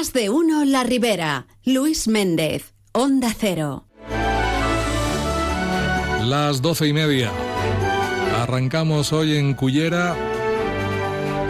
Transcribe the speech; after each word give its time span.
Más 0.00 0.14
de 0.14 0.30
uno 0.30 0.64
La 0.64 0.82
Ribera. 0.82 1.46
Luis 1.62 2.08
Méndez, 2.08 2.72
Onda 2.92 3.34
Cero. 3.38 3.84
Las 6.24 6.62
doce 6.62 6.86
y 6.86 6.94
media. 6.94 7.30
Arrancamos 8.40 9.12
hoy 9.12 9.36
en 9.36 9.52
Cullera 9.52 10.16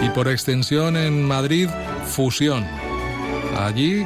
y 0.02 0.08
por 0.08 0.26
extensión 0.26 0.96
en 0.96 1.22
Madrid, 1.22 1.68
Fusión. 2.06 2.66
Allí 3.56 4.04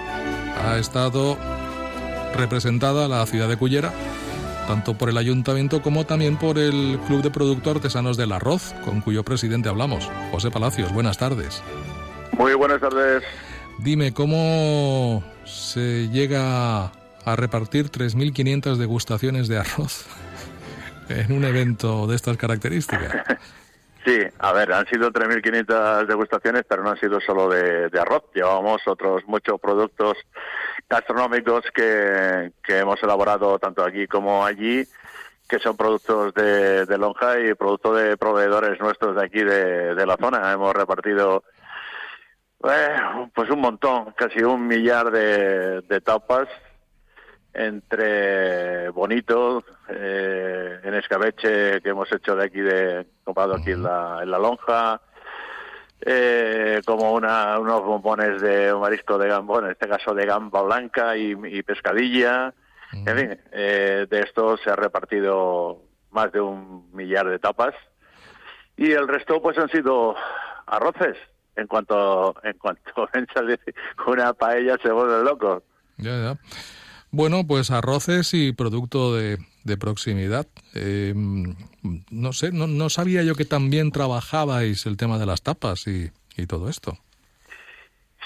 ha 0.62 0.76
estado 0.76 1.38
representada 2.36 3.08
la 3.08 3.24
ciudad 3.24 3.48
de 3.48 3.56
Cullera, 3.56 3.94
tanto 4.68 4.92
por 4.92 5.08
el 5.08 5.16
ayuntamiento 5.16 5.80
como 5.80 6.04
también 6.04 6.36
por 6.36 6.58
el 6.58 7.00
Club 7.06 7.22
de 7.22 7.30
Productos 7.30 7.76
Artesanos 7.76 8.18
del 8.18 8.32
Arroz, 8.32 8.74
con 8.84 9.00
cuyo 9.00 9.24
presidente 9.24 9.70
hablamos. 9.70 10.10
José 10.32 10.50
Palacios, 10.50 10.92
buenas 10.92 11.16
tardes. 11.16 11.62
Muy 12.36 12.52
buenas 12.52 12.82
tardes. 12.82 13.22
Dime, 13.78 14.14
¿cómo 14.14 15.22
se 15.44 16.08
llega 16.08 16.84
a 16.86 17.36
repartir 17.36 17.90
3.500 17.90 18.76
degustaciones 18.76 19.48
de 19.48 19.58
arroz 19.58 20.06
en 21.08 21.32
un 21.32 21.44
evento 21.44 22.06
de 22.06 22.16
estas 22.16 22.36
características? 22.36 23.12
Sí, 24.04 24.18
a 24.38 24.52
ver, 24.52 24.70
han 24.70 24.86
sido 24.86 25.10
3.500 25.10 26.06
degustaciones, 26.06 26.64
pero 26.68 26.82
no 26.82 26.90
han 26.90 27.00
sido 27.00 27.22
solo 27.22 27.48
de, 27.48 27.88
arroz. 27.98 28.24
Llevamos 28.34 28.82
otros 28.86 29.22
muchos 29.26 29.58
productos 29.58 30.18
gastronómicos 30.90 31.64
que, 31.74 32.52
hemos 32.68 33.02
elaborado 33.02 33.58
tanto 33.58 33.82
aquí 33.82 34.06
como 34.06 34.44
allí, 34.44 34.84
que 35.48 35.58
son 35.58 35.78
productos 35.78 36.34
de, 36.34 36.98
lonja 36.98 37.40
y 37.40 37.54
productos 37.54 37.96
de 37.96 38.18
proveedores 38.18 38.78
nuestros 38.78 39.16
de 39.16 39.24
aquí 39.24 39.42
de, 39.42 39.94
de 39.94 40.06
la 40.06 40.18
zona. 40.18 40.52
Hemos 40.52 40.74
repartido 40.74 41.42
eh, 42.70 43.28
pues 43.34 43.50
un 43.50 43.60
montón, 43.60 44.12
casi 44.16 44.42
un 44.42 44.66
millar 44.66 45.10
de, 45.10 46.00
tapas 46.02 46.48
entre 47.52 48.88
bonitos, 48.90 49.64
eh, 49.88 50.80
en 50.82 50.94
escabeche 50.94 51.80
que 51.80 51.90
hemos 51.90 52.10
hecho 52.12 52.34
de 52.34 52.44
aquí, 52.44 52.60
de 52.60 53.06
comprado 53.22 53.54
aquí 53.54 53.70
en 53.72 53.82
la, 53.82 54.20
en 54.22 54.30
la 54.30 54.38
lonja, 54.38 55.00
eh, 56.06 56.82
como 56.84 57.12
una, 57.12 57.58
unos 57.58 57.82
bombones 57.82 58.40
de 58.42 58.74
marisco 58.74 59.16
de 59.16 59.28
gambón, 59.28 59.64
en 59.64 59.70
este 59.70 59.88
caso 59.88 60.14
de 60.14 60.26
gamba 60.26 60.62
blanca 60.62 61.16
y, 61.16 61.62
pescadilla. 61.62 62.52
En 62.92 63.16
fin, 63.16 63.40
eh, 63.52 64.06
de 64.08 64.20
esto 64.20 64.56
se 64.58 64.70
ha 64.70 64.76
repartido 64.76 65.80
más 66.10 66.30
de 66.30 66.40
un 66.40 66.90
millar 66.92 67.28
de 67.28 67.38
tapas. 67.38 67.74
Y 68.76 68.92
el 68.92 69.08
resto 69.08 69.40
pues 69.40 69.56
han 69.58 69.68
sido 69.70 70.14
arroces 70.66 71.16
en 71.56 71.66
cuanto 71.66 72.34
en 72.42 72.58
cuanto 72.58 73.08
una 74.06 74.32
paella 74.32 74.76
se 74.82 74.90
vuelve 74.90 75.24
loco. 75.24 75.62
Ya, 75.96 76.10
ya. 76.20 76.38
Bueno, 77.10 77.46
pues 77.46 77.70
arroces 77.70 78.34
y 78.34 78.52
producto 78.52 79.14
de, 79.14 79.38
de 79.62 79.76
proximidad. 79.76 80.46
Eh, 80.74 81.14
no 82.10 82.32
sé, 82.32 82.50
no, 82.50 82.66
no, 82.66 82.90
sabía 82.90 83.22
yo 83.22 83.36
que 83.36 83.44
también 83.44 83.92
trabajabais 83.92 84.84
el 84.86 84.96
tema 84.96 85.18
de 85.18 85.26
las 85.26 85.42
tapas 85.42 85.86
y, 85.86 86.10
y 86.36 86.46
todo 86.46 86.68
esto. 86.68 86.98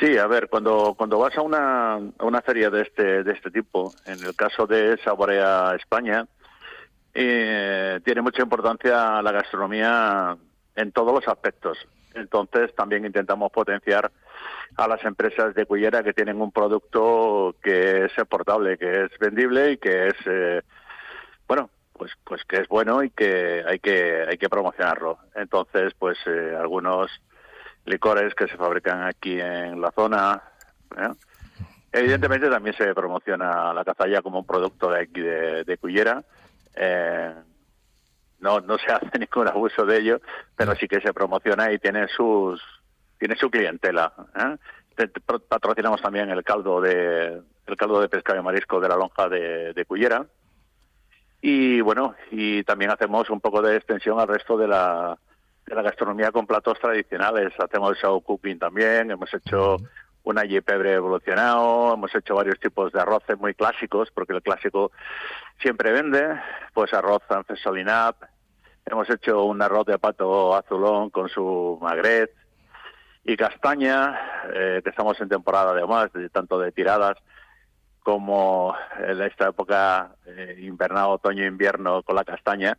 Sí, 0.00 0.16
a 0.16 0.26
ver, 0.26 0.48
cuando, 0.48 0.94
cuando 0.96 1.18
vas 1.18 1.36
a 1.36 1.42
una, 1.42 1.94
a 1.94 2.24
una 2.24 2.40
feria 2.40 2.70
de 2.70 2.82
este, 2.82 3.24
de 3.24 3.32
este 3.32 3.50
tipo, 3.50 3.92
en 4.06 4.24
el 4.24 4.34
caso 4.36 4.66
de 4.66 4.96
Saborea 5.02 5.74
España, 5.74 6.26
eh, 7.14 8.00
tiene 8.04 8.22
mucha 8.22 8.42
importancia 8.42 9.20
la 9.20 9.32
gastronomía 9.32 10.36
en 10.76 10.92
todos 10.92 11.12
los 11.12 11.26
aspectos. 11.26 11.78
Entonces 12.18 12.74
también 12.74 13.04
intentamos 13.04 13.50
potenciar 13.52 14.10
a 14.76 14.88
las 14.88 15.04
empresas 15.04 15.54
de 15.54 15.66
Cullera 15.66 16.02
que 16.02 16.12
tienen 16.12 16.40
un 16.40 16.52
producto 16.52 17.56
que 17.62 18.04
es 18.04 18.12
exportable, 18.18 18.78
que 18.78 19.04
es 19.04 19.18
vendible 19.18 19.72
y 19.72 19.76
que 19.78 20.08
es 20.08 20.14
eh, 20.26 20.62
bueno, 21.46 21.70
pues 21.92 22.12
pues 22.24 22.44
que 22.44 22.60
es 22.60 22.68
bueno 22.68 23.02
y 23.02 23.10
que 23.10 23.64
hay 23.66 23.78
que 23.78 24.26
hay 24.28 24.38
que 24.38 24.48
promocionarlo. 24.48 25.18
Entonces, 25.34 25.94
pues 25.98 26.18
eh, 26.26 26.54
algunos 26.58 27.10
licores 27.86 28.34
que 28.34 28.46
se 28.46 28.56
fabrican 28.56 29.02
aquí 29.02 29.40
en 29.40 29.80
la 29.80 29.90
zona, 29.92 30.42
¿eh? 30.96 31.08
evidentemente 31.92 32.50
también 32.50 32.76
se 32.76 32.94
promociona 32.94 33.72
la 33.72 33.84
cazalla 33.84 34.22
como 34.22 34.40
un 34.40 34.46
producto 34.46 34.90
de 34.90 35.00
aquí 35.00 35.20
de, 35.20 35.64
de 35.64 35.78
Cullera. 35.78 36.22
Eh, 36.76 37.34
no 38.40 38.60
no 38.60 38.78
se 38.78 38.86
hace 38.92 39.18
ningún 39.18 39.48
abuso 39.48 39.84
de 39.84 39.98
ello, 39.98 40.20
pero 40.56 40.74
sí 40.74 40.88
que 40.88 41.00
se 41.00 41.12
promociona 41.12 41.72
y 41.72 41.78
tiene 41.78 42.08
sus 42.08 42.62
tiene 43.18 43.36
su 43.36 43.50
clientela. 43.50 44.12
¿eh? 44.36 45.08
Patrocinamos 45.48 46.02
también 46.02 46.30
el 46.30 46.42
caldo 46.44 46.80
de 46.80 47.40
el 47.66 47.76
caldo 47.76 48.00
de 48.00 48.08
pescado 48.08 48.40
y 48.40 48.42
marisco 48.42 48.80
de 48.80 48.88
la 48.88 48.96
lonja 48.96 49.28
de, 49.28 49.72
de 49.72 49.84
Cullera 49.84 50.26
y 51.40 51.80
bueno 51.80 52.14
y 52.30 52.64
también 52.64 52.90
hacemos 52.90 53.30
un 53.30 53.40
poco 53.40 53.62
de 53.62 53.76
extensión 53.76 54.18
al 54.18 54.28
resto 54.28 54.56
de 54.56 54.66
la 54.66 55.16
de 55.68 55.74
la 55.74 55.82
gastronomía 55.82 56.32
con 56.32 56.46
platos 56.46 56.78
tradicionales. 56.80 57.52
Hacemos 57.58 57.90
el 57.90 57.96
show 57.96 58.20
cooking 58.22 58.58
también, 58.58 59.10
hemos 59.10 59.32
hecho 59.34 59.76
un 60.24 60.38
allí 60.38 60.60
pebre 60.60 60.94
evolucionado, 60.94 61.94
hemos 61.94 62.14
hecho 62.14 62.34
varios 62.34 62.58
tipos 62.58 62.92
de 62.92 63.00
arroces 63.00 63.38
muy 63.38 63.54
clásicos, 63.54 64.10
porque 64.12 64.34
el 64.34 64.42
clásico 64.42 64.92
siempre 65.60 65.92
vende, 65.92 66.40
pues 66.74 66.92
arroz 66.92 67.22
ancesolinap, 67.30 68.16
hemos 68.90 69.08
hecho 69.10 69.44
un 69.44 69.60
arroz 69.62 69.86
de 69.86 69.98
pato 69.98 70.54
azulón 70.54 71.10
con 71.10 71.28
su 71.28 71.78
magret 71.80 72.30
y 73.24 73.36
castaña, 73.36 74.18
eh, 74.52 74.80
que 74.82 74.90
estamos 74.90 75.20
en 75.20 75.28
temporada 75.28 75.72
además, 75.72 76.12
de, 76.12 76.28
tanto 76.30 76.58
de 76.58 76.72
tiradas 76.72 77.18
como 78.00 78.74
en 78.98 79.20
esta 79.22 79.48
época 79.48 80.12
eh, 80.24 80.56
invernal, 80.60 81.10
otoño-invierno 81.10 82.02
con 82.02 82.16
la 82.16 82.24
castaña, 82.24 82.78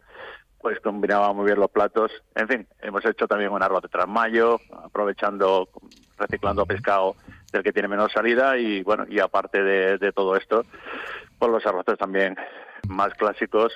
pues 0.59 0.80
combinaba 0.80 1.31
muy 1.34 1.46
bien 1.46 1.59
los 1.59 1.70
platos. 1.70 2.12
En 2.36 2.47
fin, 2.47 2.68
hemos 2.81 3.06
hecho 3.06 3.28
también 3.28 3.52
un 3.52 3.62
arroz 3.62 3.84
de 3.84 3.90
trasmayo, 3.90 4.59
aprovechando, 4.84 5.70
reciclando 6.18 6.66
pescado 6.66 7.16
del 7.52 7.64
que 7.64 7.72
tiene 7.72 7.88
menos 7.88 8.12
salida 8.12 8.58
y 8.58 8.84
bueno, 8.84 9.06
y 9.08 9.20
aparte 9.20 9.64
de, 9.64 10.12
todo 10.12 10.36
esto, 10.36 10.66
pues 11.38 11.52
los 11.52 11.66
arroces 11.66 11.97
también 11.97 12.36
más 12.88 13.14
clásicos, 13.14 13.72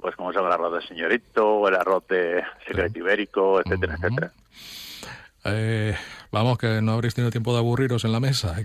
pues 0.00 0.16
como 0.16 0.32
son 0.32 0.46
el 0.46 0.52
arroz 0.52 0.80
de 0.80 0.88
señorito, 0.88 1.68
el 1.68 1.74
arroz 1.74 2.06
de 2.08 2.42
secreto 2.66 2.98
ibérico, 2.98 3.60
etcétera, 3.60 3.96
etcétera. 3.96 4.32
Eh, 5.44 5.96
vamos, 6.30 6.58
que 6.58 6.82
no 6.82 6.92
habréis 6.92 7.14
tenido 7.14 7.30
tiempo 7.30 7.52
de 7.52 7.58
aburriros 7.58 8.04
en 8.04 8.12
la 8.12 8.20
mesa. 8.20 8.56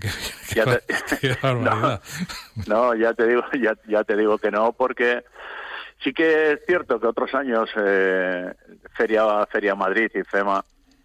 no, 2.67 2.95
ya 2.95 3.13
te 3.13 3.27
digo, 3.27 3.43
ya, 3.61 3.75
ya 3.87 4.03
te 4.03 4.17
digo 4.17 4.37
que 4.37 4.51
no, 4.51 4.73
porque 4.73 5.23
sí 6.03 6.13
que 6.13 6.53
es 6.53 6.59
cierto 6.65 6.99
que 6.99 7.07
otros 7.07 7.33
años 7.33 7.69
eh, 7.77 8.53
Feria, 8.93 9.45
Feria 9.47 9.75
Madrid 9.75 10.11
y 10.13 10.23
FEMA 10.23 10.63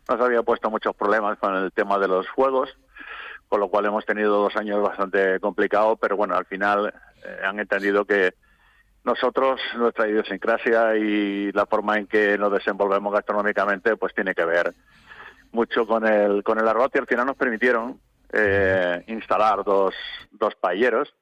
nos 0.08 0.20
había 0.20 0.42
puesto 0.42 0.70
muchos 0.70 0.94
problemas 0.96 1.38
con 1.38 1.54
el 1.54 1.70
tema 1.72 1.98
de 1.98 2.08
los 2.08 2.28
juegos, 2.28 2.76
con 3.48 3.60
lo 3.60 3.68
cual 3.68 3.86
hemos 3.86 4.04
tenido 4.04 4.42
dos 4.42 4.56
años 4.56 4.82
bastante 4.82 5.38
complicados, 5.38 5.98
pero 6.00 6.16
bueno, 6.16 6.34
al 6.36 6.46
final 6.46 6.92
eh, 7.24 7.38
han 7.44 7.60
entendido 7.60 8.04
que 8.04 8.34
nosotros, 9.04 9.60
nuestra 9.76 10.08
idiosincrasia 10.08 10.96
y 10.96 11.52
la 11.52 11.66
forma 11.66 11.98
en 11.98 12.06
que 12.06 12.36
nos 12.36 12.52
desenvolvemos 12.52 13.12
gastronómicamente, 13.12 13.96
pues 13.96 14.14
tiene 14.14 14.34
que 14.34 14.44
ver 14.44 14.74
mucho 15.52 15.86
con 15.86 16.06
el, 16.06 16.42
con 16.42 16.58
el 16.58 16.68
arroz 16.68 16.90
y 16.94 16.98
al 16.98 17.06
final 17.06 17.26
nos 17.26 17.36
permitieron 17.36 17.98
eh, 18.32 19.02
instalar 19.08 19.64
dos, 19.64 19.94
dos 20.30 20.54
paelleros 20.54 21.12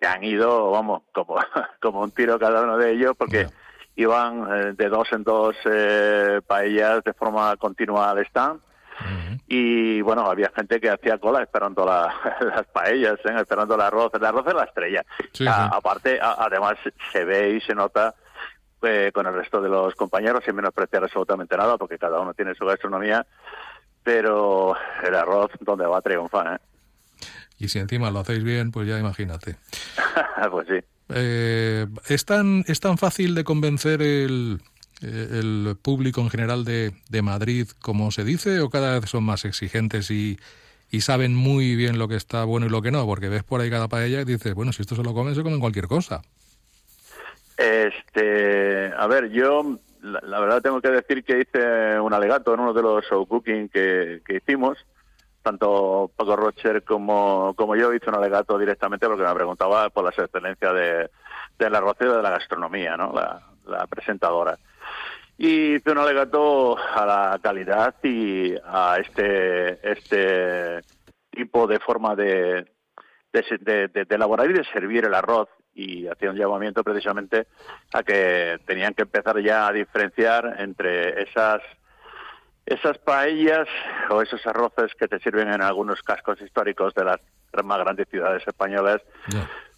que 0.00 0.06
han 0.06 0.24
ido, 0.24 0.70
vamos, 0.70 1.02
como, 1.12 1.36
como 1.80 2.02
un 2.02 2.10
tiro 2.10 2.38
cada 2.38 2.62
uno 2.62 2.76
de 2.76 2.92
ellos, 2.92 3.14
porque 3.16 3.46
iban 3.96 4.48
eh, 4.52 4.72
de 4.72 4.88
dos 4.88 5.08
en 5.12 5.22
dos 5.22 5.54
eh, 5.64 6.40
paellas 6.46 7.04
de 7.04 7.12
forma 7.12 7.56
continua 7.56 8.10
al 8.10 8.18
stand. 8.26 8.60
Y 9.46 10.00
bueno, 10.00 10.22
había 10.26 10.50
gente 10.56 10.80
que 10.80 10.90
hacía 10.90 11.18
cola 11.18 11.42
esperando 11.42 11.84
las 11.86 12.66
paellas, 12.72 13.18
¿eh? 13.24 13.34
esperando 13.36 13.74
el 13.74 13.80
arroz. 13.80 14.12
El 14.14 14.24
arroz 14.24 14.46
es 14.46 14.54
la 14.54 14.64
estrella. 14.64 15.04
Aparte, 15.46 16.18
además, 16.20 16.74
se 17.12 17.24
ve 17.24 17.50
y 17.50 17.60
se 17.60 17.74
nota 17.74 18.14
eh, 18.82 19.10
con 19.12 19.26
el 19.26 19.34
resto 19.34 19.60
de 19.60 19.68
los 19.68 19.94
compañeros, 19.94 20.42
sin 20.44 20.56
menospreciar 20.56 21.04
absolutamente 21.04 21.56
nada, 21.56 21.76
porque 21.76 21.98
cada 21.98 22.20
uno 22.20 22.32
tiene 22.34 22.54
su 22.54 22.64
gastronomía. 22.64 23.26
Pero 24.02 24.76
el 25.02 25.14
arroz, 25.14 25.50
donde 25.60 25.86
va 25.86 25.98
a 25.98 26.02
triunfar, 26.02 26.54
¿eh? 26.54 26.58
Y 27.58 27.68
si 27.68 27.78
encima 27.78 28.10
lo 28.10 28.20
hacéis 28.20 28.42
bien, 28.42 28.70
pues 28.72 28.86
ya 28.86 28.98
imagínate. 28.98 29.56
pues 30.50 30.66
sí. 30.68 30.84
Eh, 31.10 31.86
¿es, 32.08 32.24
tan, 32.24 32.64
¿Es 32.66 32.80
tan 32.80 32.98
fácil 32.98 33.34
de 33.34 33.44
convencer 33.44 34.02
el, 34.02 34.60
el 35.02 35.76
público 35.80 36.20
en 36.20 36.30
general 36.30 36.64
de, 36.64 36.92
de, 37.08 37.22
Madrid, 37.22 37.68
como 37.80 38.10
se 38.10 38.24
dice, 38.24 38.60
o 38.60 38.70
cada 38.70 38.98
vez 39.00 39.10
son 39.10 39.24
más 39.24 39.44
exigentes 39.44 40.10
y, 40.10 40.38
y, 40.90 41.00
saben 41.00 41.34
muy 41.34 41.76
bien 41.76 41.98
lo 41.98 42.08
que 42.08 42.16
está 42.16 42.44
bueno 42.44 42.66
y 42.66 42.70
lo 42.70 42.82
que 42.82 42.90
no? 42.90 43.04
Porque 43.06 43.28
ves 43.28 43.42
por 43.42 43.60
ahí 43.60 43.70
cada 43.70 43.88
paella 43.88 44.20
y 44.20 44.24
dices, 44.24 44.54
bueno, 44.54 44.72
si 44.72 44.82
esto 44.82 44.96
se 44.96 45.02
lo 45.02 45.14
comen, 45.14 45.34
se 45.34 45.42
comen 45.42 45.60
cualquier 45.60 45.88
cosa. 45.88 46.22
Este, 47.56 48.92
a 48.96 49.06
ver, 49.06 49.30
yo 49.30 49.78
la, 50.02 50.40
verdad 50.40 50.62
tengo 50.62 50.80
que 50.80 50.90
decir 50.90 51.24
que 51.24 51.40
hice 51.40 51.98
un 51.98 52.12
alegato 52.12 52.54
en 52.54 52.60
uno 52.60 52.72
de 52.72 52.82
los 52.82 53.04
show 53.04 53.26
cooking 53.26 53.68
que, 53.68 54.22
que 54.26 54.36
hicimos, 54.36 54.78
tanto 55.42 56.10
Paco 56.16 56.36
Rocher 56.36 56.82
como, 56.82 57.54
como 57.56 57.76
yo 57.76 57.92
hice 57.92 58.08
un 58.08 58.16
alegato 58.16 58.58
directamente 58.58 59.06
porque 59.06 59.22
me 59.22 59.34
preguntaba 59.34 59.90
por 59.90 60.04
las 60.04 60.18
excelencias 60.18 60.74
de, 60.74 61.10
del 61.58 61.74
arroz 61.74 61.96
y 62.00 62.04
de 62.04 62.22
la 62.22 62.30
gastronomía, 62.30 62.96
¿no? 62.96 63.12
La, 63.12 63.86
presentadora. 63.86 64.58
Y 65.36 65.74
hice 65.74 65.90
un 65.90 65.98
alegato 65.98 66.76
a 66.78 67.04
la 67.04 67.38
calidad 67.42 67.94
y 68.02 68.54
a 68.64 68.98
este, 69.00 69.90
este 69.90 70.80
tipo 71.30 71.66
de 71.66 71.80
forma 71.80 72.14
de, 72.14 72.70
de, 73.32 74.06
elaborar 74.08 74.50
y 74.50 74.54
de 74.54 74.64
servir 74.64 75.04
el 75.04 75.14
arroz. 75.14 75.48
Y 75.74 76.06
hacía 76.06 76.30
un 76.30 76.36
llamamiento 76.36 76.84
precisamente 76.84 77.48
a 77.92 78.04
que 78.04 78.60
tenían 78.64 78.94
que 78.94 79.02
empezar 79.02 79.40
ya 79.42 79.66
a 79.66 79.72
diferenciar 79.72 80.56
entre 80.60 81.22
esas 81.22 81.60
esas 82.66 82.96
paellas 82.98 83.68
o 84.08 84.22
esos 84.22 84.46
arroces 84.46 84.94
que 84.98 85.06
te 85.06 85.18
sirven 85.18 85.48
en 85.48 85.60
algunos 85.60 86.00
cascos 86.00 86.40
históricos 86.40 86.94
de 86.94 87.04
las 87.04 87.20
más 87.62 87.78
grandes 87.78 88.08
ciudades 88.08 88.42
españolas, 88.46 89.02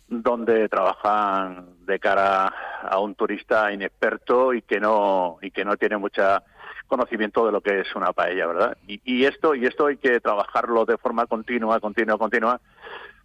donde 0.09 0.69
trabajan 0.69 1.85
de 1.85 1.99
cara 1.99 2.53
a 2.83 2.99
un 2.99 3.15
turista 3.15 3.73
inexperto 3.73 4.55
y 4.55 4.63
que 4.63 4.79
no 4.79 5.39
y 5.43 5.51
que 5.51 5.65
no 5.65 5.77
tiene 5.77 5.97
mucha 5.97 6.43
conocimiento 6.87 7.45
de 7.45 7.53
lo 7.53 7.61
que 7.61 7.81
es 7.81 7.95
una 7.97 8.13
paella, 8.13 8.47
¿verdad? 8.47 8.77
Y, 8.87 9.01
y 9.05 9.25
esto 9.25 9.55
y 9.55 9.67
esto 9.67 9.87
hay 9.87 9.97
que 9.97 10.21
trabajarlo 10.21 10.85
de 10.85 10.99
forma 10.99 11.27
continua, 11.27 11.81
continua, 11.81 12.17
continua, 12.17 12.61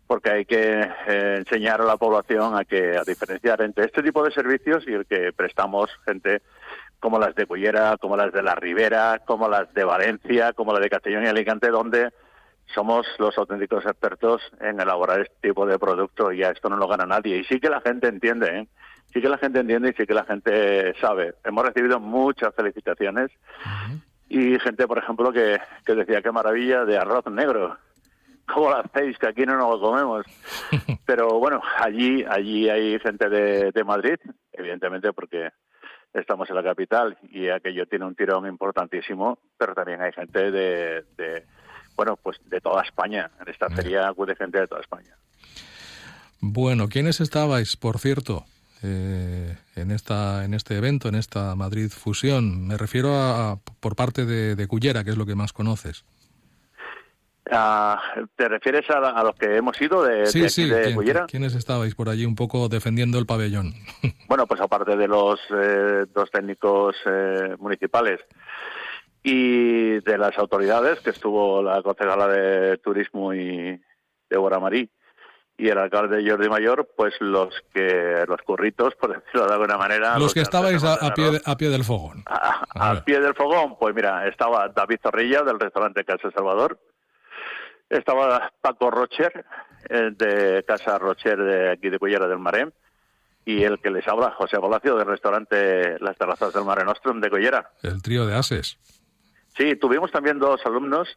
porque 0.08 0.32
hay 0.32 0.46
que 0.46 0.82
eh, 1.08 1.36
enseñar 1.38 1.82
a 1.82 1.86
la 1.86 1.98
población 1.98 2.58
a 2.58 2.66
que 2.66 2.98
a 2.98 3.04
diferenciar 3.04 3.62
entre 3.62 3.86
este 3.86 4.02
tipo 4.02 4.24
de 4.24 4.32
servicios 4.32 4.84
y 4.88 4.94
el 4.94 5.06
que 5.06 5.32
prestamos 5.32 5.90
gente 6.06 6.42
como 7.00 7.20
las 7.20 7.34
de 7.36 7.46
Cullera, 7.46 7.98
como 7.98 8.18
las 8.18 8.34
de 8.34 8.44
la 8.44 8.56
Ribera, 8.56 9.22
como 9.26 9.48
las 9.48 9.74
de 9.74 9.84
Valencia, 9.84 10.54
como 10.54 10.74
la 10.74 10.80
de 10.80 10.90
Castellón 10.90 11.24
y 11.24 11.28
Alicante, 11.28 11.70
donde 11.70 12.12
somos 12.74 13.06
los 13.20 13.38
auténticos 13.38 13.86
expertos 13.86 14.42
en 14.60 14.80
elaborar 14.80 15.22
este 15.22 15.50
tipo 15.50 15.66
de 15.66 15.80
producto 15.80 16.32
y 16.32 16.44
a 16.44 16.52
esto 16.52 16.70
no 16.70 16.78
lo 16.78 16.88
gana 16.88 17.06
nadie. 17.06 17.38
Y 17.38 17.44
sí 17.44 17.60
que 17.60 17.70
la 17.70 17.82
gente 17.82 18.08
entiende, 18.08 18.60
¿eh? 18.60 18.68
sí 19.14 19.22
que 19.22 19.30
la 19.30 19.38
gente 19.38 19.60
entiende 19.60 19.90
y 19.90 19.94
sí 19.94 20.06
que 20.06 20.14
la 20.14 20.24
gente 20.24 20.94
sabe. 21.00 21.36
Hemos 21.44 21.66
recibido 21.66 22.00
muchas 22.00 22.54
felicitaciones 22.56 23.32
y 24.30 24.58
gente, 24.60 24.88
por 24.88 24.98
ejemplo, 24.98 25.32
que, 25.32 25.60
que 25.86 25.96
decía 25.96 26.22
qué 26.22 26.32
maravilla 26.32 26.86
de 26.86 26.98
arroz 26.98 27.26
negro. 27.28 27.78
¿Cómo 28.48 28.70
lo 28.70 28.78
hacéis? 28.78 29.18
Que 29.18 29.28
aquí 29.28 29.46
no 29.46 29.56
nos 29.58 29.80
lo 29.80 29.82
comemos. 29.82 30.26
Pero 31.06 31.40
bueno, 31.40 31.62
allí 31.78 32.24
allí 32.28 32.70
hay 32.70 33.00
gente 33.00 33.30
de, 33.30 33.72
de 33.72 33.84
Madrid, 33.84 34.18
evidentemente 34.54 35.14
porque 35.14 35.52
estamos 36.14 36.50
en 36.50 36.56
la 36.56 36.64
capital 36.64 37.18
y 37.30 37.50
aquello 37.50 37.86
tiene 37.86 38.06
un 38.06 38.16
tirón 38.16 38.46
importantísimo, 38.48 39.40
pero 39.58 39.74
también 39.74 40.02
hay 40.02 40.12
gente 40.12 40.52
de, 40.52 41.06
bueno, 42.02 42.18
pues 42.18 42.40
de 42.50 42.60
toda 42.60 42.82
España. 42.82 43.30
En 43.40 43.48
esta 43.48 43.70
feria 43.70 44.08
acude 44.08 44.36
gente 44.36 44.60
de 44.60 44.68
toda 44.68 44.82
España. 44.82 45.16
Bueno, 46.40 46.88
¿quiénes 46.90 47.22
estabais, 47.22 47.78
por 47.78 48.00
cierto, 48.00 48.44
eh, 48.82 49.56
en 49.76 49.92
esta 49.92 50.44
en 50.44 50.56
este 50.56 50.76
evento, 50.78 51.10
en 51.10 51.14
esta 51.14 51.54
Madrid 51.54 51.92
Fusión? 51.92 52.66
Me 52.68 52.76
refiero 52.76 53.14
a, 53.14 53.60
por 53.80 53.96
parte 53.96 54.26
de, 54.26 54.56
de 54.56 54.68
Cullera, 54.68 55.04
que 55.04 55.12
es 55.12 55.18
lo 55.18 55.28
que 55.28 55.36
más 55.36 55.54
conoces. 55.54 56.04
Ah, 57.52 58.02
¿Te 58.36 58.48
refieres 58.48 58.90
a, 58.90 59.24
los 59.24 59.36
que 59.36 59.58
hemos 59.58 59.80
ido 59.82 60.04
de, 60.04 60.26
sí, 60.26 60.48
sí. 60.48 60.72
¿Quiénes 61.28 61.54
estabais 61.54 61.94
por 61.96 62.08
allí 62.08 62.26
un 62.26 62.36
poco 62.36 62.70
defendiendo 62.70 63.20
el 63.20 63.26
pabellón? 63.26 63.74
Bueno, 64.28 64.48
pues 64.48 64.62
aparte 64.62 64.96
de 64.96 65.10
los 65.10 65.42
eh, 65.54 66.06
dos 66.14 66.32
técnicos 66.32 66.96
eh, 67.06 67.54
municipales 67.60 68.22
y 69.24 70.00
de 70.00 70.18
las 70.18 70.38
autoridades, 70.38 71.00
que 71.00 71.12
estuvo 71.12 71.62
la 71.62 71.82
concejala 71.82 72.28
de 72.28 72.78
Turismo 72.78 73.34
y 73.34 73.80
de 74.30 74.60
Marí 74.60 74.90
y 75.62 75.70
el 75.70 75.78
alcalde 75.78 76.28
Jordi 76.28 76.50
Mayor, 76.50 76.90
pues 76.98 77.14
los 77.20 77.54
que 77.72 78.26
los 78.28 78.42
curritos, 78.42 78.96
por 78.96 79.14
decirlo 79.22 79.46
de 79.46 79.54
alguna 79.54 79.78
manera. 79.78 80.18
Los, 80.18 80.34
que, 80.34 80.42
estabais 80.42 80.84
a, 80.84 81.14
pie, 81.14 81.40
a 81.46 81.56
pie 81.56 81.70
del 81.70 81.84
fogón. 81.84 82.24
A, 82.26 83.04
pie 83.06 83.20
del 83.20 83.36
fogón, 83.36 83.78
pues 83.78 83.94
mira, 83.94 84.28
estaba 84.28 84.70
David 84.70 84.98
Zorrilla 85.04 85.44
del 85.44 85.60
restaurante 85.60 86.04
Casa 86.04 86.32
Salvador, 86.32 86.80
estaba 87.90 88.52
Paco 88.60 88.90
Rocher, 88.90 89.46
eh, 89.88 90.10
de 90.18 90.64
Casa 90.68 90.98
Rocher 90.98 91.38
de 91.38 91.72
aquí 91.72 91.90
de 91.90 92.00
Cullera 92.00 92.28
del 92.28 92.40
Marén, 92.40 92.74
y 93.46 93.62
el 93.62 93.80
que 93.80 93.92
les 93.92 94.08
habla, 94.08 94.32
José 94.32 94.60
Palacio, 94.60 94.96
del 94.96 95.08
restaurante 95.08 96.00
Las 96.00 96.18
Terrazas 96.18 96.54
del 96.54 96.66
Mare 96.66 96.86
Nostrum 96.86 97.22
de 97.22 97.30
Cullera. 97.30 97.70
El 97.84 98.02
trío 98.02 98.26
de 98.26 98.36
ases. 98.36 98.80
Sí, 99.62 99.76
tuvimos 99.76 100.12
también 100.12 100.40
dos 100.40 100.60
alumnos 100.66 101.08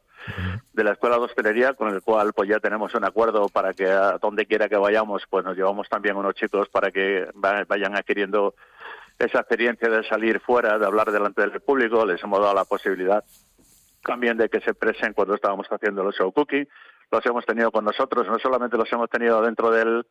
de 0.75 0.85
la 0.85 0.93
Escuela 0.93 1.17
de 1.17 1.23
Hostelería, 1.23 1.73
con 1.73 1.89
el 1.89 2.03
cual 2.03 2.35
pues 2.35 2.47
ya 2.47 2.61
tenemos 2.61 2.95
un 2.95 3.03
acuerdo 3.03 3.49
para 3.49 3.73
que 3.73 3.87
a 3.87 4.19
donde 4.19 4.45
quiera 4.45 4.69
que 4.69 4.77
vayamos, 4.77 5.23
pues 5.31 5.47
nos 5.47 5.57
llevamos 5.57 5.89
también 5.89 6.17
unos 6.17 6.35
chicos 6.35 6.69
para 6.69 6.91
que 6.91 7.27
vayan 7.35 7.97
adquiriendo 7.97 8.55
esa 9.19 9.39
experiencia 9.39 9.89
de 9.89 10.07
salir 10.07 10.41
fuera, 10.41 10.79
de 10.79 10.85
hablar 10.85 11.11
delante 11.11 11.41
del 11.41 11.59
público. 11.63 12.05
Les 12.05 12.23
hemos 12.23 12.39
dado 12.39 12.53
la 12.53 12.67
posibilidad 12.67 13.25
también 14.05 14.37
de 14.37 14.51
que 14.51 14.61
se 14.61 14.75
presen 14.75 15.15
cuando 15.15 15.37
estábamos 15.37 15.67
haciendo 15.71 16.05
los 16.05 16.15
show 16.15 16.31
cooking. 16.31 16.69
Los 17.11 17.25
hemos 17.25 17.47
tenido 17.47 17.71
con 17.73 17.87
nosotros, 17.87 18.27
no 18.27 18.39
solamente 18.39 18.77
los 18.77 18.93
hemos 18.93 19.09
tenido 19.09 19.41
dentro 19.41 19.71
del, 19.71 20.07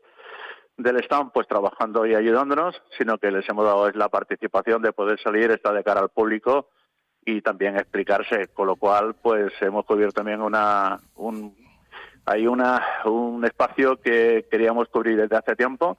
del 0.78 1.04
stand, 1.04 1.34
pues 1.34 1.48
trabajando 1.48 2.04
y 2.08 2.16
ayudándonos, 2.16 2.82
sino 2.98 3.20
que 3.20 3.30
les 3.30 3.48
hemos 3.48 3.64
dado 3.64 3.92
la 3.92 4.10
participación 4.10 4.82
de 4.82 4.92
poder 4.92 5.22
salir, 5.22 5.52
estar 5.52 5.76
de 5.76 5.84
cara 5.84 6.02
al 6.02 6.10
público 6.10 6.70
y 7.26 7.42
también 7.42 7.78
explicarse, 7.78 8.48
con 8.54 8.68
lo 8.68 8.76
cual 8.76 9.16
pues 9.22 9.54
hemos 9.62 9.86
cubierto 9.86 10.16
también 10.16 10.42
una 10.42 11.00
un 11.16 11.56
hay 12.26 12.48
una 12.48 12.82
un 13.06 13.44
espacio 13.46 13.98
que 13.98 14.46
queríamos 14.50 14.88
cubrir 14.88 15.18
desde 15.18 15.36
hace 15.36 15.56
tiempo 15.56 15.98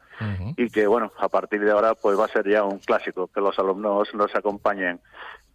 y 0.56 0.70
que 0.70 0.86
bueno 0.86 1.12
a 1.18 1.28
partir 1.28 1.60
de 1.60 1.70
ahora 1.70 1.94
pues 1.94 2.18
va 2.18 2.24
a 2.24 2.28
ser 2.28 2.48
ya 2.48 2.64
un 2.64 2.78
clásico 2.78 3.28
que 3.28 3.40
los 3.40 3.58
alumnos 3.58 4.08
nos 4.14 4.34
acompañen 4.34 5.00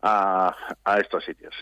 a, 0.02 0.56
a 0.84 1.00
estos 1.00 1.26
sitios. 1.26 1.54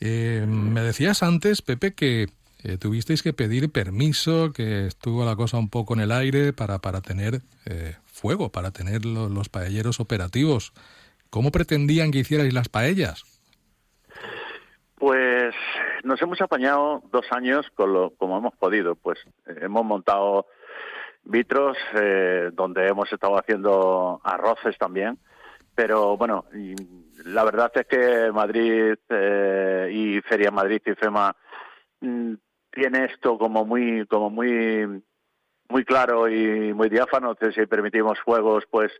Eh, 0.00 0.44
me 0.48 0.80
decías 0.80 1.22
antes, 1.22 1.62
Pepe, 1.62 1.94
que 1.94 2.26
eh, 2.64 2.76
tuvisteis 2.76 3.22
que 3.22 3.32
pedir 3.32 3.70
permiso, 3.70 4.52
que 4.52 4.86
estuvo 4.86 5.24
la 5.24 5.36
cosa 5.36 5.58
un 5.58 5.68
poco 5.68 5.94
en 5.94 6.00
el 6.00 6.12
aire 6.12 6.52
para, 6.52 6.80
para 6.80 7.00
tener 7.00 7.42
eh, 7.66 7.96
fuego, 8.06 8.50
para 8.50 8.72
tener 8.72 9.04
los 9.04 9.48
paelleros 9.48 10.00
operativos. 10.00 10.72
¿Cómo 11.32 11.50
pretendían 11.50 12.10
que 12.10 12.18
hicierais 12.18 12.52
las 12.52 12.68
paellas? 12.68 13.24
Pues 14.96 15.54
nos 16.04 16.20
hemos 16.20 16.38
apañado 16.42 17.02
dos 17.10 17.24
años 17.30 17.64
con 17.74 17.90
lo, 17.90 18.10
como 18.18 18.36
hemos 18.36 18.54
podido. 18.54 18.96
Pues 18.96 19.18
hemos 19.46 19.82
montado 19.82 20.44
vitros 21.24 21.78
donde 22.52 22.86
hemos 22.86 23.10
estado 23.10 23.38
haciendo 23.38 24.20
arroces 24.22 24.76
también. 24.76 25.18
Pero 25.74 26.18
bueno, 26.18 26.44
la 27.24 27.44
verdad 27.44 27.72
es 27.76 27.86
que 27.86 28.30
Madrid 28.30 28.98
eh, 29.08 29.88
y 29.90 30.20
Feria 30.20 30.50
Madrid 30.50 30.82
y 30.84 30.92
FEMA 30.92 31.34
mm, 32.02 32.34
tiene 32.70 33.06
esto 33.06 33.38
como 33.38 33.64
muy 33.64 34.06
como 34.06 34.28
muy 34.28 35.02
muy 35.70 35.84
claro 35.86 36.28
y 36.28 36.74
muy 36.74 36.90
diáfano. 36.90 37.34
si 37.54 37.64
permitimos 37.64 38.20
juegos, 38.20 38.64
pues 38.70 38.92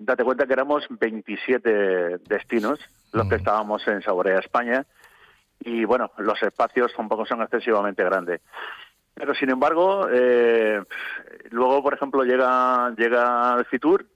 date 0.00 0.24
cuenta 0.24 0.46
que 0.46 0.52
éramos 0.54 0.86
27 0.88 2.18
destinos 2.26 2.80
los 3.12 3.28
que 3.28 3.36
mm. 3.36 3.38
estábamos 3.38 3.86
en 3.86 4.02
Saborea 4.02 4.38
España 4.38 4.84
y 5.60 5.84
bueno, 5.84 6.10
los 6.18 6.42
espacios 6.42 6.92
tampoco 6.94 7.26
son 7.26 7.42
excesivamente 7.42 8.02
grandes. 8.02 8.40
Pero 9.14 9.34
sin 9.34 9.50
embargo, 9.50 10.08
eh, 10.10 10.82
luego, 11.50 11.82
por 11.82 11.94
ejemplo, 11.94 12.24
llega 12.24 12.94
llega 12.96 13.56
el 13.58 13.66
Fitur 13.66 14.06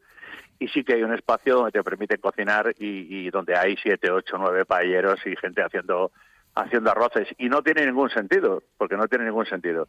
y 0.58 0.68
sí 0.68 0.82
que 0.82 0.94
hay 0.94 1.02
un 1.02 1.12
espacio 1.12 1.56
donde 1.56 1.72
te 1.72 1.82
permite 1.82 2.16
cocinar 2.18 2.74
y, 2.78 3.28
donde 3.30 3.56
hay 3.56 3.76
siete, 3.76 4.10
ocho, 4.10 4.38
nueve 4.38 4.64
paelleros 4.64 5.20
y 5.26 5.36
gente 5.36 5.62
haciendo 5.62 6.12
haciendo 6.54 6.90
arroces. 6.90 7.28
Y 7.38 7.48
no 7.48 7.62
tiene 7.62 7.86
ningún 7.86 8.10
sentido 8.10 8.62
porque 8.78 8.96
no 8.96 9.08
tiene 9.08 9.24
ningún 9.24 9.46
sentido. 9.46 9.88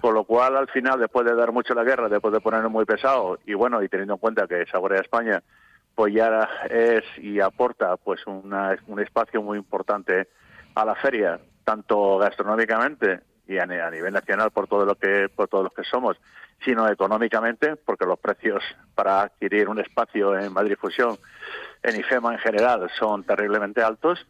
Por 0.00 0.14
lo 0.14 0.24
cual 0.24 0.56
al 0.56 0.68
final 0.68 0.98
después 0.98 1.26
de 1.26 1.34
dar 1.34 1.52
mucho 1.52 1.74
la 1.74 1.84
guerra 1.84 2.08
después 2.08 2.32
de 2.32 2.40
ponerlo 2.40 2.70
muy 2.70 2.84
pesado 2.84 3.38
y 3.44 3.54
bueno 3.54 3.82
y 3.82 3.88
teniendo 3.88 4.14
en 4.14 4.20
cuenta 4.20 4.46
que 4.46 4.66
Saborea 4.66 5.00
España 5.00 5.42
pues 5.94 6.12
ya 6.12 6.46
es 6.68 7.04
y 7.18 7.40
aporta 7.40 7.96
pues 7.96 8.26
una, 8.26 8.76
un 8.86 9.00
espacio 9.00 9.40
muy 9.42 9.56
importante 9.56 10.28
a 10.74 10.84
la 10.84 10.94
feria 10.94 11.40
tanto 11.64 12.18
gastronómicamente 12.18 13.20
y 13.48 13.58
a, 13.58 13.66
nivel 13.66 14.12
nacional 14.12 14.50
por 14.50 14.66
todo 14.66 14.84
lo 14.84 14.94
que 14.96 15.28
por 15.34 15.48
todos 15.48 15.64
los 15.64 15.72
que 15.72 15.84
somos 15.84 16.18
sino 16.64 16.88
económicamente, 16.88 17.76
porque 17.76 18.06
los 18.06 18.18
precios 18.18 18.62
para 18.94 19.22
adquirir 19.22 19.68
un 19.68 19.78
espacio 19.78 20.38
en 20.38 20.52
Madrid 20.52 20.76
Fusión, 20.80 21.16
en 21.82 22.00
IFEMA 22.00 22.32
en 22.32 22.38
general, 22.38 22.90
son 22.98 23.24
terriblemente 23.24 23.82
altos, 23.82 24.26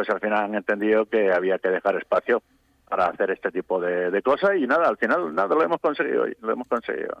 pues 0.00 0.08
al 0.08 0.20
final 0.20 0.44
han 0.44 0.54
entendido 0.54 1.04
que 1.04 1.30
había 1.30 1.58
que 1.58 1.68
dejar 1.68 1.94
espacio 1.96 2.42
para 2.88 3.04
hacer 3.08 3.32
este 3.32 3.50
tipo 3.50 3.78
de, 3.78 4.22
cosas 4.22 4.52
y 4.56 4.66
nada, 4.66 4.88
al 4.88 4.96
final 4.96 5.34
nada 5.34 5.54
lo 5.54 5.62
hemos 5.62 5.78
conseguido, 5.78 6.24
lo 6.40 6.52
hemos 6.52 6.66
conseguido. 6.66 7.20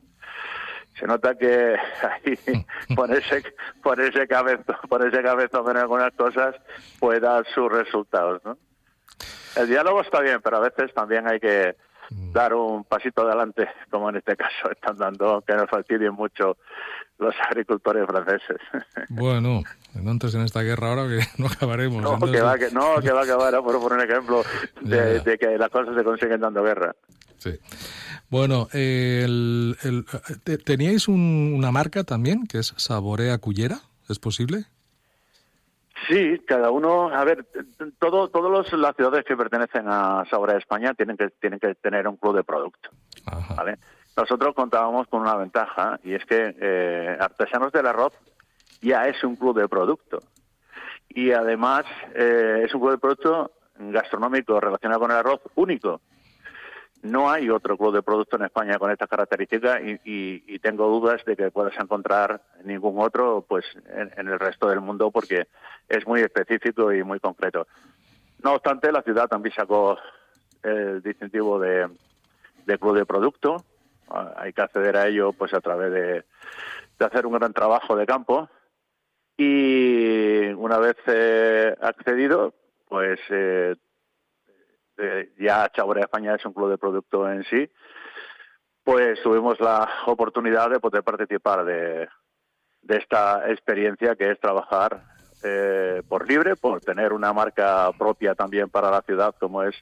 Se 0.98 1.06
nota 1.06 1.34
que 1.34 1.76
ahí 2.24 2.38
ponerse, 2.96 3.42
ponerse 3.82 4.26
cabezón, 4.26 4.76
ponerse 4.88 5.22
cabezón 5.22 5.70
en 5.72 5.76
algunas 5.76 6.10
cosas 6.14 6.56
puede 6.98 7.20
dar 7.20 7.44
sus 7.54 7.70
resultados, 7.70 8.42
¿no? 8.46 8.56
el 9.56 9.68
diálogo 9.68 10.00
está 10.00 10.22
bien, 10.22 10.40
pero 10.42 10.56
a 10.56 10.60
veces 10.60 10.94
también 10.94 11.28
hay 11.28 11.38
que. 11.38 11.76
Dar 12.10 12.54
un 12.54 12.84
pasito 12.84 13.22
adelante, 13.22 13.68
como 13.90 14.08
en 14.10 14.16
este 14.16 14.36
caso 14.36 14.70
están 14.70 14.96
dando, 14.96 15.42
que 15.46 15.54
nos 15.54 15.68
fastidien 15.68 16.12
mucho 16.14 16.56
los 17.18 17.34
agricultores 17.48 18.06
franceses. 18.06 18.58
Bueno, 19.08 19.62
entonces 19.94 20.34
en 20.34 20.44
esta 20.44 20.62
guerra 20.62 20.90
ahora 20.90 21.08
que 21.08 21.20
no 21.42 21.46
acabaremos. 21.48 22.02
No, 22.02 22.18
que 22.30 22.40
va, 22.40 22.56
que, 22.58 22.70
no, 22.70 23.00
que 23.00 23.10
va 23.10 23.20
a 23.20 23.24
acabar, 23.24 23.60
por 23.62 23.92
un 23.92 24.00
ejemplo 24.00 24.42
de, 24.80 25.38
que 25.38 25.58
las 25.58 25.68
cosas 25.70 25.94
se 25.96 26.04
consiguen 26.04 26.40
dando 26.40 26.62
guerra. 26.62 26.94
Sí. 27.38 27.58
Bueno, 28.28 28.68
el, 28.72 29.76
¿teníais 30.64 31.08
una 31.08 31.72
marca 31.72 32.04
también 32.04 32.46
que 32.46 32.58
es 32.58 32.74
Saborea 32.76 33.38
Cullera? 33.38 33.80
¿Es 34.08 34.18
posible? 34.18 34.66
Sí, 36.10 36.40
cada 36.44 36.72
uno, 36.72 37.08
a 37.08 37.22
ver, 37.22 37.46
todo, 38.00 38.28
todas 38.28 38.72
las 38.72 38.96
ciudades 38.96 39.24
que 39.24 39.36
pertenecen 39.36 39.84
a 39.86 40.24
Saborea 40.28 40.58
España 40.58 40.92
tienen 40.94 41.16
que, 41.16 41.28
tienen 41.40 41.60
que 41.60 41.76
tener 41.76 42.08
un 42.08 42.16
club 42.16 42.34
de 42.34 42.42
producto. 42.42 42.90
¿vale? 43.56 43.78
Nosotros 44.16 44.52
contábamos 44.56 45.06
con 45.06 45.20
una 45.20 45.36
ventaja 45.36 46.00
y 46.02 46.14
es 46.14 46.24
que 46.24 46.56
eh, 46.60 47.16
Artesanos 47.20 47.70
del 47.70 47.86
Arroz 47.86 48.12
ya 48.82 49.06
es 49.06 49.22
un 49.22 49.36
club 49.36 49.56
de 49.56 49.68
producto. 49.68 50.20
Y 51.08 51.30
además 51.30 51.84
eh, 52.14 52.62
es 52.64 52.74
un 52.74 52.80
club 52.80 52.92
de 52.92 52.98
producto 52.98 53.52
gastronómico 53.78 54.58
relacionado 54.58 55.00
con 55.00 55.12
el 55.12 55.16
arroz 55.16 55.40
único. 55.54 56.00
No 57.02 57.30
hay 57.30 57.48
otro 57.48 57.78
club 57.78 57.94
de 57.94 58.02
producto 58.02 58.36
en 58.36 58.44
España 58.44 58.78
con 58.78 58.90
estas 58.90 59.08
características 59.08 59.80
y, 60.04 60.58
tengo 60.58 60.86
dudas 60.88 61.24
de 61.24 61.34
que 61.34 61.50
puedas 61.50 61.74
encontrar 61.78 62.42
ningún 62.64 63.00
otro 63.00 63.44
pues 63.48 63.64
en, 63.88 64.28
el 64.28 64.38
resto 64.38 64.68
del 64.68 64.80
mundo 64.80 65.10
porque 65.10 65.48
es 65.88 66.06
muy 66.06 66.20
específico 66.20 66.92
y 66.92 67.02
muy 67.02 67.18
concreto. 67.18 67.66
No 68.42 68.52
obstante, 68.52 68.92
la 68.92 69.02
ciudad 69.02 69.28
también 69.28 69.54
sacó 69.54 69.96
el 70.62 71.02
distintivo 71.02 71.58
de, 71.58 71.88
club 72.78 72.96
de 72.96 73.06
producto. 73.06 73.64
Hay 74.36 74.52
que 74.52 74.60
acceder 74.60 74.96
a 74.96 75.06
ello 75.06 75.32
pues 75.32 75.54
a 75.54 75.60
través 75.60 75.90
de, 75.92 76.24
de 76.98 77.06
hacer 77.06 77.24
un 77.24 77.32
gran 77.32 77.54
trabajo 77.54 77.96
de 77.96 78.04
campo 78.04 78.48
y 79.42 80.48
una 80.52 80.76
vez 80.76 80.96
eh, 81.06 81.74
accedido, 81.80 82.52
pues 82.86 83.18
eh, 83.30 83.74
eh, 85.00 85.32
ya 85.38 85.70
Chaborea 85.70 86.04
España 86.04 86.34
es 86.34 86.44
un 86.44 86.52
club 86.52 86.70
de 86.70 86.78
producto 86.78 87.30
en 87.30 87.44
sí, 87.44 87.70
pues 88.84 89.22
tuvimos 89.22 89.58
la 89.60 89.88
oportunidad 90.06 90.70
de 90.70 90.80
poder 90.80 91.02
participar 91.02 91.64
de, 91.64 92.08
de 92.82 92.96
esta 92.96 93.50
experiencia 93.50 94.16
que 94.16 94.30
es 94.30 94.40
trabajar 94.40 95.02
por 96.06 96.28
libre, 96.28 96.54
por 96.54 96.82
tener 96.82 97.14
una 97.14 97.32
marca 97.32 97.90
propia 97.98 98.34
también 98.34 98.68
para 98.68 98.90
la 98.90 99.00
ciudad, 99.00 99.34
como 99.40 99.62
es 99.62 99.74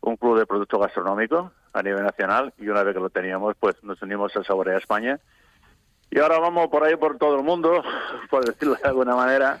un 0.00 0.16
club 0.16 0.38
de 0.38 0.46
producto 0.46 0.78
gastronómico 0.78 1.52
a 1.74 1.82
nivel 1.82 2.02
nacional. 2.02 2.54
Y 2.56 2.66
una 2.66 2.82
vez 2.82 2.94
que 2.94 3.00
lo 3.00 3.10
teníamos, 3.10 3.56
pues 3.60 3.76
nos 3.84 4.00
unimos 4.00 4.34
a 4.36 4.42
Saborea 4.42 4.78
España 4.78 5.20
y 6.12 6.18
ahora 6.18 6.40
vamos 6.40 6.68
por 6.68 6.82
ahí 6.82 6.96
por 6.96 7.18
todo 7.18 7.36
el 7.36 7.44
mundo, 7.44 7.82
por 8.30 8.44
decirlo 8.44 8.74
de 8.74 8.88
alguna 8.88 9.14
manera, 9.14 9.58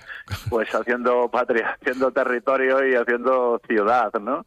pues 0.48 0.74
haciendo 0.74 1.28
patria, 1.28 1.78
haciendo 1.80 2.10
territorio 2.10 2.86
y 2.88 2.96
haciendo 2.96 3.60
ciudad, 3.68 4.12
¿no? 4.20 4.44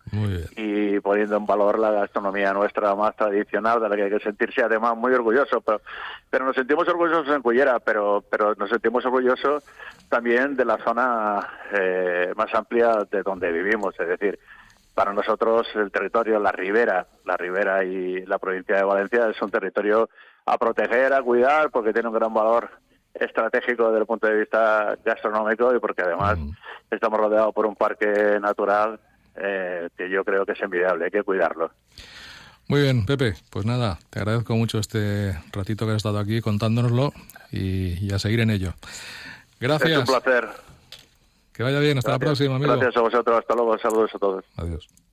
Y 0.57 1.00
poniendo 1.00 1.38
en 1.38 1.45
valor 1.45 1.79
la 1.79 1.91
gastronomía 1.91 2.51
nuestra 2.51 2.93
más 2.95 3.15
tradicional, 3.15 3.79
de 3.79 3.89
la 3.89 3.95
que 3.95 4.03
hay 4.03 4.10
que 4.10 4.19
sentirse 4.19 4.63
además 4.63 4.98
muy 4.98 5.13
orgulloso. 5.13 5.62
Pero, 5.62 5.81
pero 6.29 6.45
nos 6.45 6.55
sentimos 6.55 6.88
orgullosos 6.89 7.33
en 7.33 7.41
Cullera, 7.41 7.79
pero, 7.79 8.24
pero 8.29 8.53
nos 8.55 8.69
sentimos 8.69 9.05
orgullosos 9.05 9.63
también 10.10 10.57
de 10.57 10.65
la 10.65 10.77
zona 10.79 11.48
eh, 11.72 12.33
más 12.36 12.53
amplia 12.53 13.07
de 13.10 13.24
donde 13.24 13.51
vivimos, 13.51 13.98
es 13.98 14.07
decir, 14.07 14.39
para 14.93 15.13
nosotros 15.13 15.67
el 15.75 15.91
territorio, 15.91 16.39
la 16.39 16.51
ribera, 16.51 17.07
la 17.25 17.38
ribera 17.38 17.83
y 17.83 18.25
la 18.25 18.38
provincia 18.38 18.75
de 18.75 18.83
Valencia 18.83 19.29
es 19.29 19.41
un 19.41 19.50
territorio 19.50 20.10
a 20.45 20.57
proteger, 20.57 21.13
a 21.13 21.21
cuidar, 21.21 21.69
porque 21.71 21.93
tiene 21.93 22.09
un 22.09 22.15
gran 22.15 22.33
valor 22.33 22.69
estratégico 23.13 23.88
desde 23.88 24.00
el 24.00 24.05
punto 24.05 24.27
de 24.27 24.39
vista 24.39 24.97
gastronómico 25.05 25.75
y 25.75 25.79
porque 25.79 26.01
además 26.01 26.38
mm. 26.38 26.51
estamos 26.91 27.19
rodeados 27.19 27.53
por 27.53 27.65
un 27.65 27.75
parque 27.75 28.39
natural 28.41 29.00
eh, 29.35 29.89
que 29.95 30.09
yo 30.09 30.23
creo 30.23 30.45
que 30.45 30.53
es 30.53 30.62
envidiable, 30.62 31.05
hay 31.05 31.12
que 31.12 31.23
cuidarlo. 31.23 31.71
Muy 32.67 32.81
bien, 32.81 33.05
Pepe, 33.05 33.33
pues 33.50 33.65
nada, 33.65 34.00
te 34.09 34.19
agradezco 34.19 34.55
mucho 34.55 34.79
este 34.79 35.38
ratito 35.51 35.85
que 35.85 35.91
has 35.91 35.97
estado 35.97 36.19
aquí 36.19 36.41
contándonoslo 36.41 37.12
y, 37.51 38.12
a 38.13 38.19
seguir 38.19 38.39
en 38.39 38.51
ello. 38.51 38.73
Gracias. 39.59 39.91
Es 39.91 39.97
un 39.97 40.05
placer. 40.05 40.50
Que 41.51 41.62
vaya 41.62 41.79
bien, 41.79 41.97
hasta 41.97 42.12
la 42.12 42.19
próxima, 42.19 42.55
amigo. 42.55 42.71
Gracias 42.71 42.97
a 42.97 43.01
vosotros, 43.01 43.38
hasta 43.38 43.53
luego, 43.53 43.77
saludos 43.77 44.12
a 44.15 44.19
todos. 44.19 44.45
Adiós. 44.57 44.88